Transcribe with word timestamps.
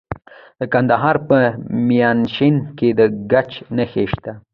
د 0.59 0.61
کندهار 0.73 1.15
په 1.27 1.37
میانشین 1.87 2.55
کې 2.77 2.87
د 2.99 3.01
ګچ 3.31 3.51
نښې 3.75 4.05
شته. 4.11 4.31